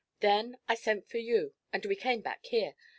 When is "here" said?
2.47-2.73